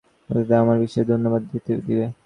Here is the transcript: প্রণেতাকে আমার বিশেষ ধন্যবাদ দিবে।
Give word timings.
প্রণেতাকে 0.25 0.61
আমার 0.63 0.77
বিশেষ 0.83 1.03
ধন্যবাদ 1.11 1.41
দিবে। 1.87 2.05